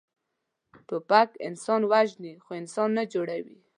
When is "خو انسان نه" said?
2.43-3.03